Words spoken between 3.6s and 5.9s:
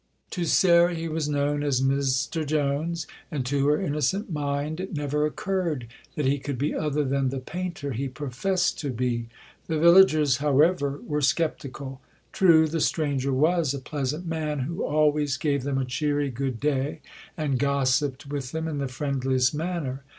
her innocent mind it never occurred